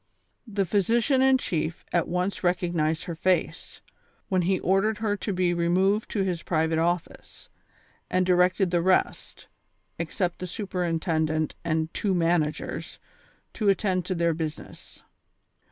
[0.51, 3.81] Tlie physician in chief at once recognized her face,
[4.29, 7.49] when he ordered her to be removed to his private office,
[8.09, 9.45] and di rected tlie rest,
[9.99, 12.97] except the superintendent and two man agers,
[13.53, 15.03] to attend to their business.